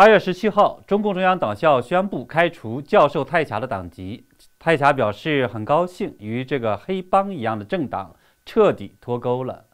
[0.00, 4.24] 八月十七号，中共中央党校宣布开除教授泰霞的党籍。
[4.58, 8.16] 泰霞表示很高兴与这个黑帮一样的政党
[8.46, 9.66] 彻底脱钩了。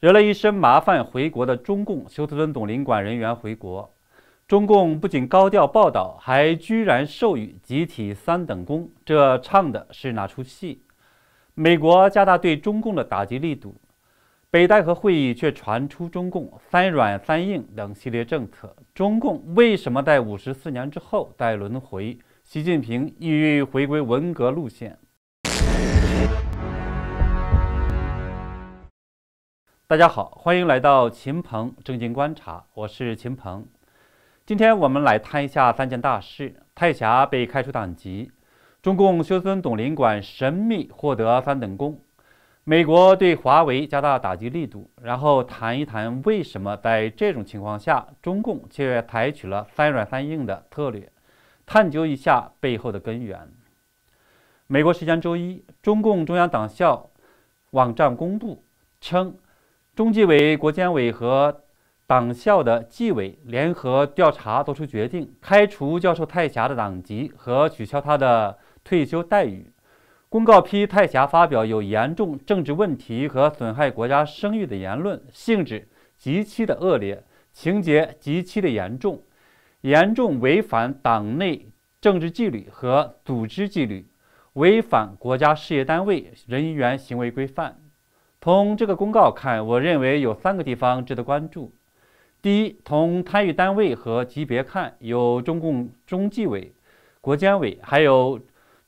[0.00, 3.94] 惹了一身麻烦回国的中共休斯敦总领馆人员回国，
[4.48, 10.82] 中共不仅高调报道，还居然授予集体三等功，这唱的是哪出戏？
[11.54, 13.76] 美国加大对中共的打击力度，
[14.48, 18.76] 北戴河会议却传出中共三软三硬等系列政策。
[18.94, 22.16] 中共为什么在五十四年之后再轮回？
[22.44, 24.98] 习近平意欲回归文革路线？
[29.88, 33.66] 大家好，欢迎来到秦鹏正经观察，我是秦鹏。
[34.46, 38.30] 今天我们来谈一下三件大事：泰霞被开除党籍，
[38.80, 42.00] 中共休斯敦总领馆神秘获得三等功，
[42.68, 44.90] 美国对华为加大打击力度。
[45.00, 51.08] 然后谈一谈为什么在这种情况下，中共却采取了三软三硬的策略，
[51.64, 53.48] 探究一下背后的根源。
[54.66, 57.08] 美国时间周一，中共中央党校
[57.70, 58.64] 网站公布
[59.00, 59.36] 称。
[59.94, 61.62] 中纪委、国监委和
[62.04, 69.70] 党校的纪委联合调查作出决定，开除教授泰霞的党籍和取消他的退休待遇。
[70.28, 79.22] 公告批泰霞发表有严重政治问题和损害国家声誉的言论，性质极其的恶劣，情节极其的严重，
[79.82, 81.68] 严重违反党内
[82.00, 84.06] 政治纪律和组织纪律，
[84.54, 87.78] 违反国家事业单位人员行为规范。
[88.40, 91.72] 从这个公告看，我认为有三个地方值得关注。
[92.42, 96.72] 第一，从参与单位和级别看，有中共中纪委、
[97.20, 98.38] 国监委，还有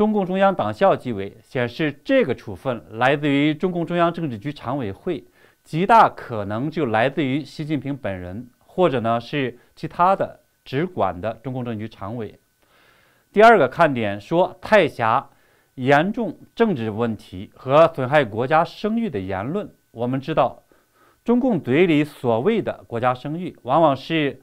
[0.00, 5.22] 中共中央党校纪委，显示这个处分来自于中共中央政治局常委会，
[5.62, 12.40] 极大可能就来自于习近平本人，或者呢是其他的直管的中共政治局常委。
[13.30, 15.28] 第二个看点说，太霞。
[15.74, 20.62] 严重政治问题和损害国家声誉的言论，我们知道，
[21.22, 24.40] 中共嘴里所谓的国家声誉，往往是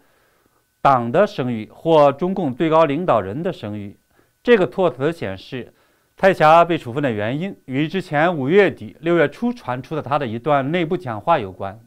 [0.84, 3.98] 党的声誉或中共最高领导人的声誉。
[4.48, 5.74] 这个措辞显示，
[6.16, 11.78] 蔡霞被处分的原因与之前五月底、六月初传出的他的一段内部讲话有关。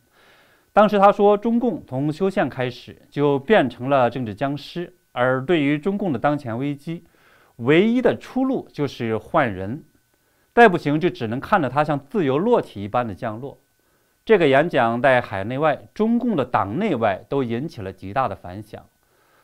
[0.70, 7.02] 当时他说，中共从修宪开始就变成了政治僵尸，而对于中共的当前危机。
[7.56, 9.82] 唯一的出路就是换人，
[10.52, 13.56] 再不行就只能看着他像自由落体一般的降落。
[14.26, 18.84] 这个演讲在海内外、中共的党内外都引起了极大的反响。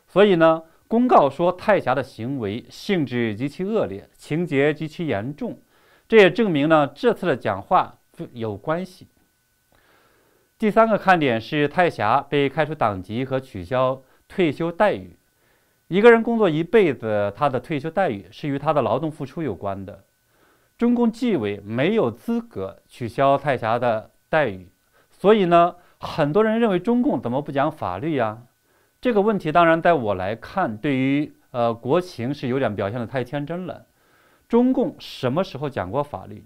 [0.07, 5.59] 所以呢，公告说太霞的行为性质极其恶劣，情节极其严重，
[6.07, 7.97] 这也证明呢这次的讲话
[8.31, 9.07] 有关系。
[10.57, 15.17] 第三个看点是太霞被开除党籍和取消退休待遇。
[15.89, 20.05] 一个人工作一辈子，他的退休待遇是与他的劳动付出有关的。
[20.77, 24.69] 中共纪委没有资格取消蔡霞的待遇，
[25.11, 28.43] 所以呢，很多人认为中共怎么不讲法律呀？
[29.07, 33.85] 这个问题当然在我来看，对于呃国情是有点表现的太天真了。
[34.49, 36.45] 中共什么时候讲过法律？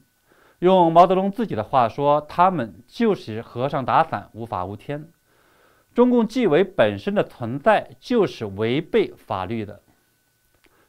[0.59, 5.09] 用毛泽东自己的话说，他们就是和尚打伞，无法无天。
[5.95, 9.81] 中共纪委本身的存在就是违背法律的。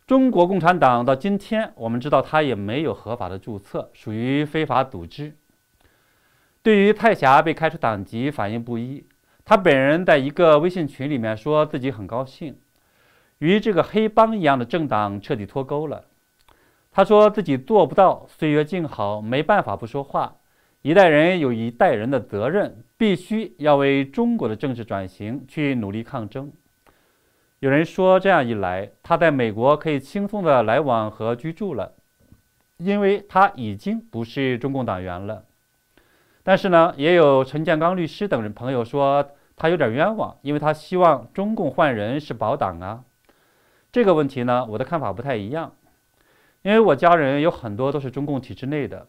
[0.07, 5.35] 中国共产党到今天，我们知道它也没有合法的注册，属于非法组织。
[6.63, 9.07] 对于蔡霞被开除党籍，反应不一。
[9.45, 12.57] 他本人在一个微信群里面说自己很高兴，
[13.39, 16.05] 与这个黑帮一样的政党彻底脱钩了。
[16.91, 20.37] 他说自己做不到岁月静好，没办法不说话。
[20.83, 26.53] 一代人有一代人的责任，必须要为中国的政治转型去努力抗争。
[27.61, 31.93] 有人说，这样一来，他在美国可以轻松的来往和居住了，
[32.79, 35.45] 因为他已经不是中共党员了。
[36.43, 43.05] 但是呢，也有陈建刚律师等人朋友说，他有点冤枉，因为他希望中共换人是保党啊。
[43.93, 45.75] 这个问题呢，我的看法不太一样，
[46.63, 49.07] 因为我家人有很多都是中共体制内的。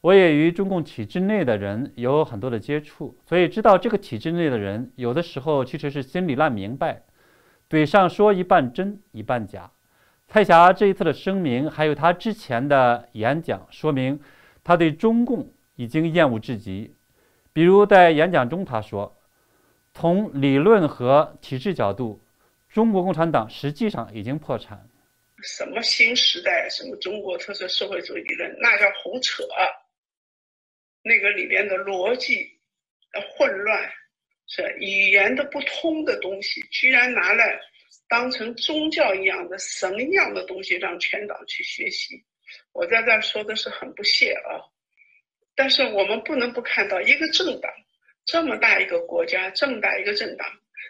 [0.00, 7.02] 我也与中共体制内的人有很多的接触，所以知道这个体制内的人有的时候其实是心里烂明白，
[7.68, 9.70] 嘴上说一半真一半假。
[10.26, 14.18] 蔡霞这一次的声明，还有他之前的演讲，说明
[14.64, 16.94] 他对中共已经厌恶至极。
[17.52, 19.20] 比如在演讲中，他说
[19.92, 22.22] ：“从理论和体制角度，
[22.68, 24.88] 中国共产党实际上已经破产。
[25.42, 29.42] 什么新时代，什么中国特色社会主义理论，那叫胡扯。”
[31.04, 32.48] 那个里边的逻辑
[33.36, 33.90] 混乱，
[34.46, 37.58] 是语言的不通的东西，居然拿来
[38.08, 42.22] 当成宗教一样的神一样的东西让全党去学习。
[42.72, 44.62] 我在这儿说的是很不屑啊，
[45.54, 47.70] 但是我们不能不看到一个政党
[48.24, 50.46] 这么大一个国家这么大一个政党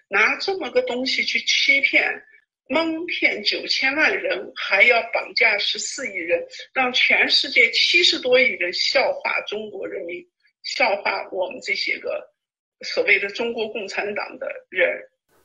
[0.08, 2.22] 拿这么个东西去欺骗。
[2.68, 6.42] 蒙骗九千万人，还要绑架十四亿人，
[6.72, 10.24] 让全世界七十多亿人笑话中国人民，
[10.62, 12.26] 笑话我们这些个
[12.80, 14.88] 所谓的中国共产党的人。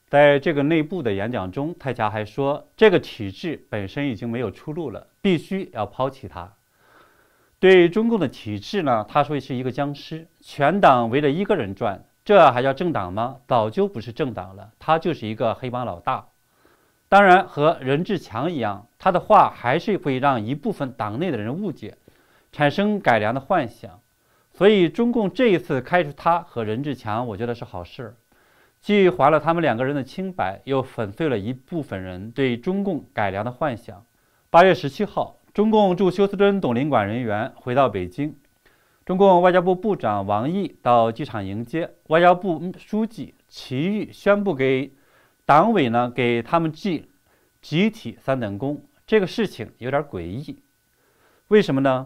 [0.07, 6.56] 在这个内部的演讲中，泰迦还说，这个体制本身已经没有出路了，必须要抛弃它。
[7.59, 13.37] 对中共的体制呢，他说是一个僵尸，全党围着一个人转，这还叫政党吗？
[13.47, 16.27] 早就不是政党了，他就是一个黑帮老大。
[17.09, 21.97] 当然，和任志强一样，他的话还是会让一部分党内的人误解，
[22.51, 24.01] 产生改良的幻想。
[24.53, 28.15] 所以，中共这一次开除他和任志强，我觉得是好事，
[28.81, 34.05] 既还了他们两个人的清白，又粉碎了一部分人对中共改良的幻想。
[34.49, 38.37] 八月十七号，中共驻休斯敦总领馆人员回到北京，
[39.03, 44.93] 中共外交部部长王毅到机场迎接，外交部书记齐豫宣布给。
[45.45, 47.09] 党委呢给他们记
[47.59, 50.61] 集体三等功，这个事情有点诡异，
[51.47, 52.05] 为什么呢？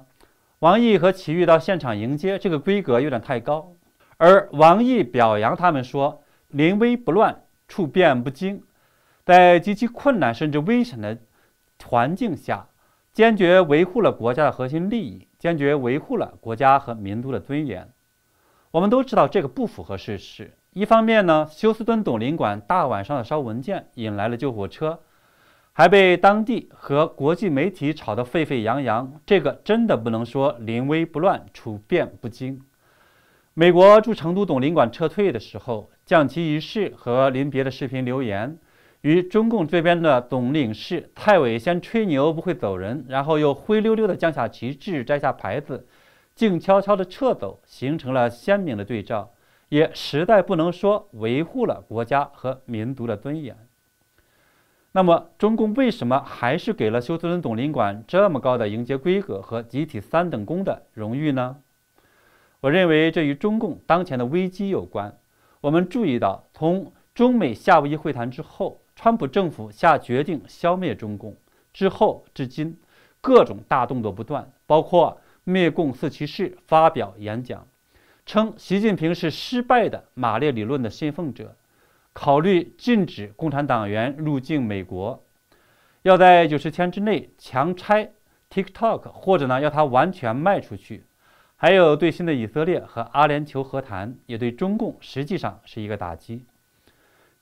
[0.59, 3.73] 王毅和齐豫到现场迎接，这个规格有点太高。
[4.15, 8.63] 而王毅表扬他们说：“临危不乱，处变不惊，
[9.25, 11.17] 在极其困难甚至危险的
[11.83, 12.69] 环境下，
[13.13, 17.89] 坚决维护了国家的核心利益，坚决维护了国家和民族的尊严。”
[18.71, 20.53] 我们都知道这个不符合事实。
[20.71, 25.01] 一方面呢，休斯敦总领馆大晚上的烧文件引来了救火车，
[25.73, 29.11] 还被当地和国际媒体炒得沸沸扬扬。
[29.25, 32.61] 这个真的不能说临危不乱，处变不惊。
[33.53, 38.57] 美国驻成都总领馆撤退的时候，降旗仪式和临别的视频留言，
[39.01, 45.87] 与中共这边的总领事蔡伟先吹牛不会走人，然后又灰溜溜地降下旗帜、摘下牌子，
[46.35, 49.31] 静悄悄地撤走，形成了鲜明的对照。
[49.69, 53.55] 也实在不能说维护了国家和民族的尊严。
[54.91, 61.59] 那么，中共为什么还是给了休斯顿总领馆这么高的迎接规格和集体三等功的荣誉呢？
[62.59, 65.17] 我认为这与中共当前的危机有关。
[65.61, 71.35] 我们注意到，从中美夏威夷会谈之后，川普政府下决定消灭中共
[71.73, 72.77] 之后至今，
[73.19, 77.65] 各种大动作不断，包括灭共四骑士发表演讲。
[78.27, 81.55] 称习近平是失败的马列理论的信奉者，
[82.13, 85.23] 考虑禁止共产党员入境美国，
[86.03, 88.11] 要在九十天之内强拆
[88.51, 91.05] TikTok，或者呢要它完全卖出去。
[91.55, 96.45] 还有最新的以色列和阿联酋和谈，也对中共实际上是一个打击，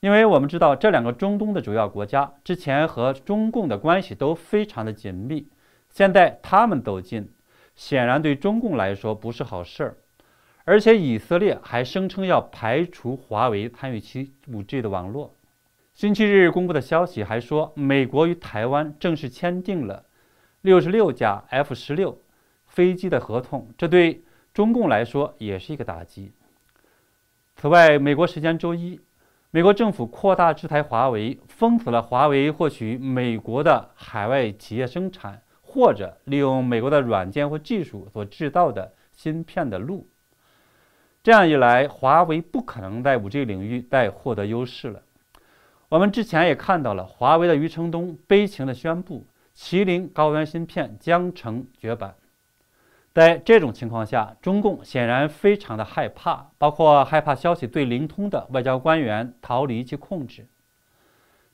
[0.02, 5.48] 因为我们知道这两个中东的主要国家之前和中共的关系都非常的紧密，
[5.90, 7.30] 现在他们走近，
[7.76, 9.98] 显然对中共来说不是好事儿。
[10.64, 15.36] 而且以色列还声称要排除华为参与其 5G 的网络。
[15.96, 20.06] 星期日公布的消息还说，美国与台湾正式签订了
[20.64, 22.16] 66架 F-16
[22.68, 24.24] 飞机的合同，这对
[24.54, 26.32] 中共来说也是一个打击。
[27.56, 29.02] 此外，美国时间周一，
[29.52, 40.08] 美国政府扩大制裁华为，封死了华为获取美国的海外企业生产或者利用美国的软件或技术所制造的芯片的路。
[41.24, 45.02] 这样一来，华为不可能在 5G 领域再获得优势了。
[45.90, 49.26] 我们之前也看到了，华为的余承东悲情地宣布，
[49.58, 52.14] 麒麟高原芯片将成绝版。
[53.14, 60.48] 在这种情况下，中共显然非常的害怕，包括害怕消息最灵通的外交官员逃离其控制。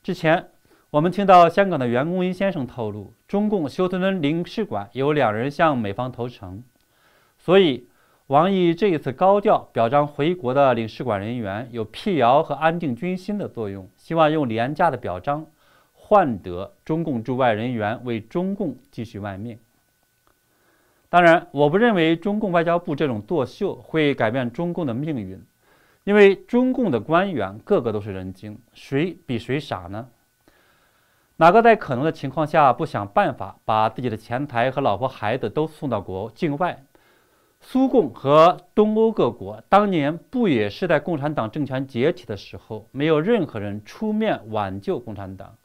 [0.04, 0.50] 之前，
[0.92, 6.64] 我们听到香港的袁公英先生透露，中共休斯敦领事馆有两人向美方投诚，
[7.38, 7.88] 所以。
[8.28, 15.46] 王毅这一次高调表彰回国的领事馆人员，有辟谣和安定军心的作用，希望用廉价的表彰
[15.94, 19.60] 换得中共驻外人员为中共继续卖命。
[21.16, 25.42] 当然，我不认为中共外交部这种作秀会改变中共的命运，
[26.04, 30.10] 因为中共的官员个个都是人精，谁比谁傻呢？
[31.38, 36.84] 哪个在可能的情况下不想办法把自己的钱财和老婆孩子都送到国境外？
[37.62, 45.56] 苏共和东欧各国当年不也是在共产党政权解体的时候，没有任何人出面挽救共产党，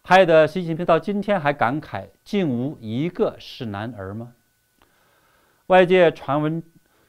[0.00, 4.32] 害得习近平到今天还感慨竟无一个是男儿吗？
[5.68, 6.62] 外界传闻，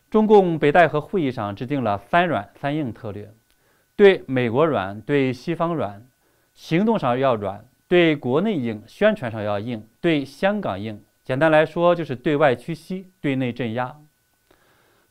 [0.10, 3.32] 中共北戴河会议上制定了“三软三硬”策略，
[3.96, 6.06] 对美国软，对西方软，
[6.54, 11.02] 行动上要软，对国内硬，宣传上要硬，对香港硬。
[11.24, 13.96] 简单来说，就是对外屈膝，对内镇压。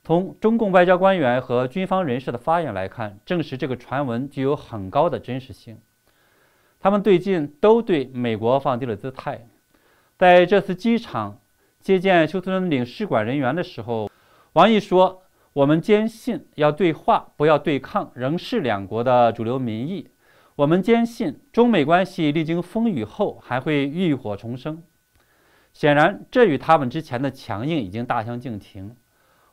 [0.04, 5.78] 从中共外交官员和军方人士的发言来看，证实这个传闻具有很高的真实性。
[6.80, 9.46] 他们最近都对美国放低了姿态。
[10.18, 11.38] 在这次机场
[11.88, 14.10] 接见休斯顿领事馆人员的时候，
[14.52, 15.22] 王毅说
[15.54, 20.06] ：“我们坚信要对话，不要对抗，仍是两国的主流民意。
[20.56, 24.82] 我们坚信中美关系历经风雨后还会浴火重生。”
[25.72, 28.94] 显然，这与他们之前的强硬已经大相径庭。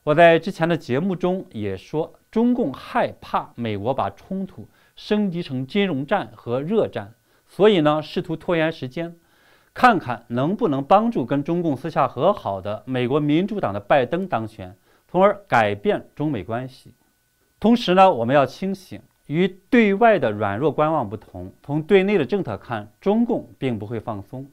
[0.03, 7.13] 我在之前的节目中也说，中共害怕美国把冲突升级成金融战和热战，
[7.47, 9.15] 所以呢，试图拖延时间，
[9.75, 14.73] 看看能不能帮助跟中共私下和好的美国民主党的拜登当选，
[15.05, 16.93] 从而改变中美关系。
[17.59, 24.47] 同时呢，我们要清醒，与对外的软弱观望不同，从对内的政策看，中共并不会放松。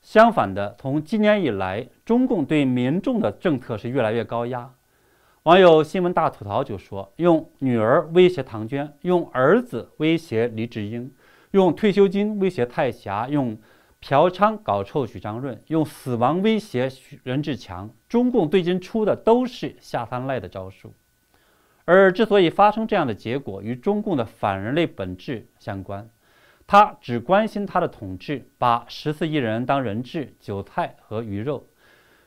[0.00, 4.70] 相反的，从今年以来，中共对民众的政策是越来越高压。
[5.42, 11.12] 网友新闻大吐槽就说：“用女儿威胁唐娟，用儿子威胁黎智英，
[11.50, 13.58] 用退休金威胁太霞，用
[14.00, 16.90] 嫖娼搞臭许章润，用死亡威胁
[17.22, 17.90] 任志强。
[18.08, 20.94] 中共最近出的都是下三滥的招数。
[21.84, 26.08] 而之所以发生这样的结果，与中共的反人类本质相关。
[26.66, 31.66] 他只关心他的统治，把十四亿人当人质、韭菜和鱼肉，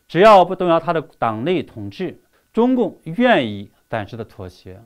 [0.07, 2.19] 只要不动摇他的党内统治。”
[2.53, 4.79] 中共愿意暂时的妥协，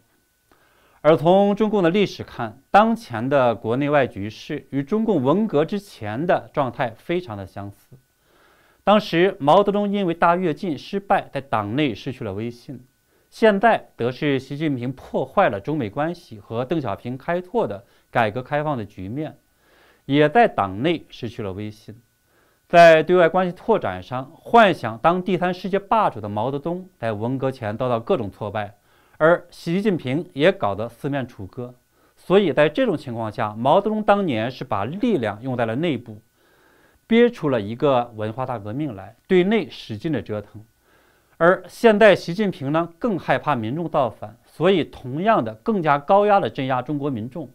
[1.01, 7.96] 而从中共的历史看，当前的国内外局势与中共文革之前的状态非常的相似。
[8.84, 12.77] 当时毛泽东因为大跃进失败，在党内失去了威信；
[13.30, 19.38] 现在则是习近平破坏了中美关系和邓小平开拓的改革开放的局面，
[20.06, 22.01] 也在党内失去了威信。
[22.68, 28.75] 在对外关系拓展上，幻想当第三世界霸主的毛泽东，在文革前遭到各种挫败，
[29.17, 31.74] 而习近平也搞得四面楚歌。
[32.15, 36.21] 所以在这种情况下，毛泽东当年是把力量用在了内部，
[37.05, 40.63] 憋出了一个文化大革命来，对内使劲的折腾。
[41.38, 47.50] 而现在习近平呢，更害怕民众造反，所以同样的更加高压的镇压中国民众。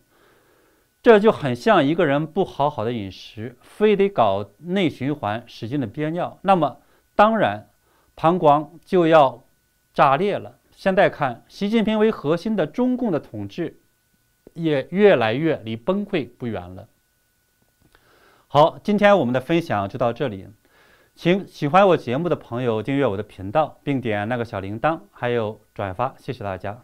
[1.03, 6.77] 这就很像一个人不好好的饮食，非得搞内循环，使劲的憋尿，那么
[7.17, 7.67] 当然
[8.15, 9.43] 膀胱就要
[9.93, 10.55] 炸裂了。
[10.83, 13.79] 现在看，习近平为核心的中共的统治
[14.55, 16.89] 也越来越离崩溃不远了。
[18.49, 20.49] 好，今天我们的分享就到这里，
[21.15, 26.81] 请喜欢我节目的朋友订阅我的频道，并点那个小铃铛，还有转发，谢谢大家。